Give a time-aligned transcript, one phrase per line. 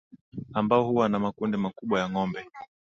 [0.53, 2.45] ambao huwa na makundi makubwa ya ngombe